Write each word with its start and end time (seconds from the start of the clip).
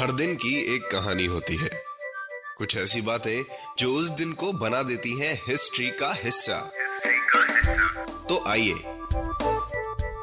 हर 0.00 0.12
दिन 0.12 0.34
की 0.34 0.74
एक 0.74 0.82
कहानी 0.82 1.26
होती 1.26 1.56
है। 1.56 1.70
कुछ 2.58 2.76
ऐसी 2.76 3.00
बातें 3.00 3.44
जो 3.78 3.94
उस 3.94 4.08
दिन 4.08 4.32
को 4.32 4.52
बना 4.52 4.82
देती 4.82 5.20
हैं 5.20 5.42
हिस्ट्री 5.48 5.90
का 5.90 6.12
हिस्सा। 6.24 6.70
तो 8.28 8.44
आइए 8.48 8.74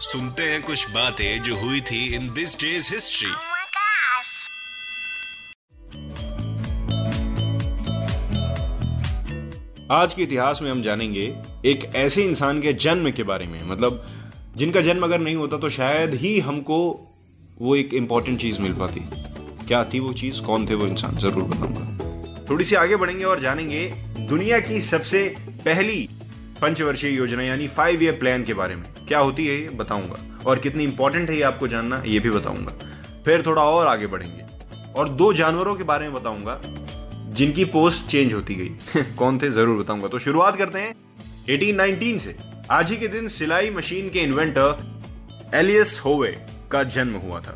सुनते 0.00 0.42
हैं 0.42 0.62
कुछ 0.62 0.90
बातें 0.90 1.42
जो 1.42 1.56
हुई 1.56 1.80
थी 1.80 2.14
इन 2.14 2.34
दिस 2.34 2.58
डेज़ 2.58 2.94
हिस्ट्री! 2.94 3.30
आज 9.92 10.14
के 10.14 10.22
इतिहास 10.22 10.58
में 10.62 10.70
हम 10.70 10.82
जानेंगे 10.82 11.24
एक 11.66 11.92
ऐसे 11.96 12.22
इंसान 12.22 12.62
के 12.62 12.72
जन्म 12.72 13.10
के 13.10 13.22
बारे 13.22 13.46
में 13.46 13.62
मतलब 13.62 14.15
जिनका 14.56 14.80
जन्म 14.80 15.02
अगर 15.02 15.18
नहीं 15.18 15.36
होता 15.36 15.58
तो 15.58 15.68
शायद 15.68 16.14
ही 16.14 16.40
हमको 16.40 16.78
वो 17.60 17.76
एक 17.76 17.94
इंपॉर्टेंट 17.94 18.40
चीज़ 18.40 18.60
मिल 18.60 18.72
पाती। 18.72 19.00
क्या 19.66 19.84
थी 19.84 20.00
वो 20.00 20.12
चीज़? 20.12 20.40
कौन 20.40 20.66
थे 20.66 20.74
वो 20.74 20.86
इंसान? 20.86 21.16
ज़रूर 21.16 21.42
बताऊँगा। 21.42 22.46
थोड़ी 22.50 22.64
सी 22.64 22.76
आगे 22.76 22.96
बढ़ेंगे 22.96 23.24
और 23.24 23.40
जानेंगे 23.40 23.94
दुनिया 24.20 24.58
की 24.58 24.80
सबसे 24.80 25.36
पहली 25.64 26.08
पंचवर्षीय 26.62 27.10
योजना, 27.10 27.42
यानी 27.42 27.68
फाइव 27.68 28.02
ईयर 28.02 28.12
प्लान 28.12 28.44
के 28.44 28.54
बारे 28.54 28.76
में। 28.76 28.84
क्या 29.08 29.18
होती 29.18 29.46
है 29.46 29.60
ये? 29.62 29.68
बताऊँगा। 29.68 30.40
और 30.46 30.58
कितनी 30.58 30.84
इंपॉर्टेंट 30.84 31.30
है 31.30 31.36
ये 31.36 31.42
आपको 31.42 31.68
जानना, 31.68 32.02
ये 32.06 32.20
भी 32.20 32.30
बताऊँगा। 32.30 32.72
फिर 33.24 33.42
थोड़ा 33.46 33.62
और 33.62 33.86
आगे 33.86 34.06
बढ़ेंगे। 34.06 34.44
और 34.96 35.08
दो 35.08 35.32
जानवरों 35.32 35.74
के 35.74 35.84
बारे 35.84 36.08
में 36.08 36.14
बताऊँगा, 36.14 36.60
जिनकी 37.32 37.64
पोस्ट 37.64 38.06
चेंज 38.06 38.32
होती 38.32 38.54
गई। 38.54 39.02
कौन 39.18 39.38
थे? 39.38 39.50
ज़रूर 39.50 39.82
बताऊँगा। 39.82 40.08
तो 40.08 40.18
शुरुआत 40.18 40.56
करते 40.56 40.78
हैं 40.78 40.94
1819 41.48 42.18
से। 42.18 42.55
आज 42.70 42.90
ही 42.90 42.96
के 42.96 43.08
दिन 43.08 43.28
सिलाई 43.28 43.68
मशीन 43.70 44.08
के 44.10 44.18
इन्वेंटर 44.18 45.50
एलियस 45.54 46.00
होवे 46.04 46.28
का 46.70 46.82
जन्म 46.84 47.16
हुआ 47.16 47.40
था। 47.40 47.54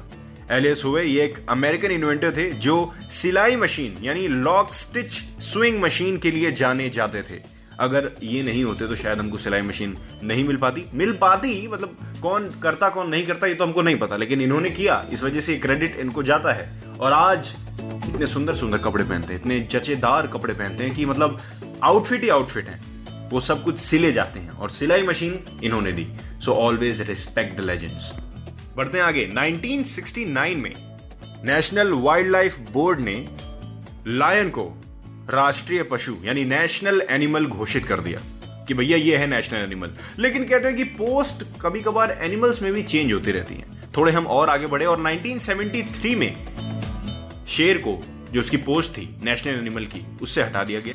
एलियस 0.50 0.83
होवे 0.84 1.03
ये 1.05 1.25
एक 1.25 1.39
अमेरिकन 1.50 1.91
इन्वेंटर 1.91 2.36
थे 2.36 2.50
जो 2.56 2.92
सिलाई 3.11 3.56
मशीन, 3.56 3.97
यानी 4.03 4.27
लॉक 4.28 4.75
स्टिच 4.75 5.12
स्विंग 5.43 5.81
मशीन 5.82 6.19
के 6.19 6.31
लिए 6.31 6.53
जाने 6.53 6.88
जाते 6.91 7.22
थे। 7.22 7.41
अगर 7.81 8.10
ये 8.22 8.43
नहीं 8.43 8.62
होते 8.65 8.87
तो 8.87 8.97
शायद 8.97 9.19
हमको 9.19 9.38
सिलाई 9.38 9.62
मशीन 9.62 9.97
नहीं 10.22 10.44
मिल 10.44 10.56
पाती। 10.56 10.84
मिल 10.94 11.12
पाती 11.12 11.66
मतलब 11.69 11.97
कौन 12.22 12.48
करता, 12.62 12.88
कौन 12.88 13.09
नहीं 13.09 13.27
करता, 13.27 13.47
ये 13.47 13.54
तो 13.54 13.65
हमको 13.65 13.82
नहीं 13.82 13.97
पता, 13.97 14.16
लेकिन 14.16 14.41
इन्होंने 14.41 14.71
किया। 14.71 15.04
इस 15.12 15.22
वजह 15.22 15.41
से 15.41 15.56
क्रेडिट 15.56 15.97
इनको 15.97 16.22
जाता 16.22 16.53
है। 16.53 16.82
और 17.00 17.12
आज 17.12 17.53
इतने 17.81 18.27
सुंदर 18.27 18.54
सुंदर 18.54 18.78
कपड़े 18.78 19.04
पहनते 19.04 19.34
हैं, 19.34 19.41
इतने 19.41 19.60
जचेदार 19.71 20.27
कपड़े 20.27 20.54
पहनते 20.54 20.84
हैं 20.84 20.94
कि 20.94 21.06
मतलब 21.06 21.41
आउटफिट 21.82 22.22
ही 22.22 22.28
आउटफिट 22.28 22.69
है। 22.69 22.90
वो 23.30 23.41
सब 23.41 23.62
कुछ 23.64 23.78
सिले 23.78 24.12
जाते 24.12 24.41
हैं 24.41 24.50
और 24.50 24.70
सिलाई 24.70 25.02
मशीन 25.02 25.38
इन्होंने 25.62 25.92
दी। 25.92 26.06
So 26.44 26.54
always 26.54 27.00
respect 27.00 27.56
the 27.56 27.60
legends 27.60 28.10
बढ़ते 28.76 28.98
हैं 28.98 29.04
आगे। 29.04 29.26
1969 29.28 30.54
में 30.56 30.74
नेशनल 31.44 31.92
वाइल्ड 31.92 32.30
लाइफ 32.30 32.58
बोर्ड 32.72 33.00
ने 33.00 33.14
लायन 34.06 34.50
को 34.50 34.64
राष्ट्रीय 35.30 35.82
पशु, 35.82 36.16
यानी 36.24 36.44
नेशनल 36.44 37.02
एनिमल 37.10 37.46
घोषित 37.46 37.84
कर 37.84 38.00
दिया 38.00 38.20
कि 38.66 38.74
भैया 38.74 38.96
ये 38.96 39.16
है 39.16 39.26
नेशनल 39.26 39.60
एनिमल 39.60 39.91
लेकिन 40.18 40.44
कहते 40.44 40.68
हैं 40.68 40.76
कि 40.76 40.84
पोस्ट 40.84 41.44
कभी 41.60 41.80
कभार 41.80 42.10
एनिमल्स 42.20 42.62
में 42.62 42.72
भी 42.72 42.82
चेंज 42.82 43.12
होती 43.12 43.32
रहती 43.32 43.54
हैं। 43.54 43.92
थोड़े 43.97 44.12
हम 44.12 44.26
और 44.26 44.50
आगे 44.50 44.66
बढ़े 44.66 44.86
और 44.86 45.00
1973 45.00 46.14
में 46.16 47.47
शेर 47.48 47.78
को, 47.78 48.00
जो 48.32 48.41
उसकी 48.41 48.56
पोस्ट 48.56 48.92
थी 48.92 49.08
नेशनल 49.24 49.54
एनिमल 49.54 49.84
की, 49.84 50.04
उससे 50.22 50.42
हटा 50.42 50.62
दिया 50.64 50.80
गया। 50.80 50.94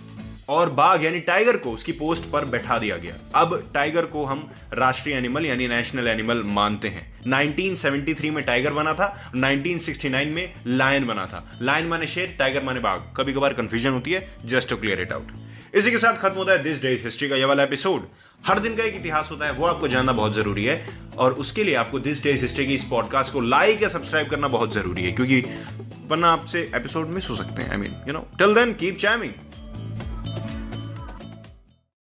और 0.50 0.70
बाघ 0.70 1.04
यानी 1.04 1.20
टाइगर 1.20 1.58
को 1.58 1.72
उसकी 1.72 1.92
पोस्ट 1.92 2.30
पर 2.32 2.46
बैठा 2.46 2.78
दिया 2.78 2.98
गया। 2.98 3.16
अब 3.36 3.72
टाइगर 3.74 4.06
को 4.06 4.26
हम 4.26 4.50
राष्ट्रीय 4.74 5.16
एनिमल 5.16 5.46
यानी 5.46 5.68
नेशनल 5.68 6.08
एनिमल 6.08 6.44
मानते 6.46 6.88
हैं। 6.88 7.06
1973 7.24 8.32
में 8.32 8.44
टाइगर 8.46 8.74
बना 8.74 8.94
था 8.94 9.32
1969 9.36 10.34
में 10.34 10.54
लायन 10.68 11.08
बना 11.08 11.26
था। 11.26 11.44
लायन 11.62 11.88
माने 11.88 12.08
शेर 12.08 12.36
टाइगर 12.40 12.64
माने 12.64 12.80
बाघ। 12.80 13.00
कभी 13.18 13.34
कभार 13.34 13.54
कंफ्यूजन 13.54 13.92
होती 13.92 14.12
है 14.12 14.28
just 14.46 14.70
to 14.70 14.78
clear 14.78 15.02
it 15.02 15.12
out 15.12 15.32
इसी 15.76 15.92
के 15.92 15.98
साथ 15.98 16.18
खत्म 16.18 16.38
होता 16.38 16.52
है 16.52 16.64
दिस 16.64 16.82
डे 16.82 16.90
हिस्ट्री 17.04 17.30
का 17.30 17.36
ये 17.36 17.46
वाला 17.46 17.64
एपिसोड 17.64 18.08
हर 18.44 18.60
दिन 18.60 18.76
का 18.76 18.84
एक 18.84 18.96
इतिहास 18.96 19.30
होता 19.32 19.46
है, 19.46 19.52
वो 19.52 19.66
आपको 19.66 19.88
जानना 19.88 20.12
बहुत 20.12 20.34
ज़रूरी 20.34 20.66
है। 20.66 20.88
और 21.18 21.34
उसके 21.34 21.64
लिए 21.64 21.76
आपको 21.76 22.00
दिस 22.00 22.24
डेज़ 22.24 22.42
हिस्ट्री 22.42 22.66
की 22.68 22.74
इस 22.74 22.84
पॉडकास्ट 22.84 23.34
को 23.34 23.42
लाइक 23.42 23.82
या 23.84 23.90
सब्सक्राइब 23.90 24.30
करना 24.30 24.48
बहुत 24.48 24.74
ज़रूरी 24.74 25.04
है, 25.04 25.12
क्योंकि 25.12 25.44
वरना 26.08 26.30
आपसे 26.30 26.62
एपिसोड 26.76 27.08
मिस 27.08 27.30
हो 27.30 27.36
सकते 27.36 27.62
हैं 27.62 27.70
I 27.70 27.78
mean 27.78 27.96
you 28.08 28.14
know 28.14 28.20
till 28.40 28.54
then 28.54 28.74
keep 28.74 28.98
charming 28.98 29.32